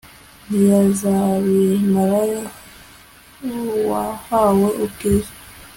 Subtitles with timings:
[0.47, 2.41] ntiyazabimarayo,
[3.89, 5.33] wahawe ubwiza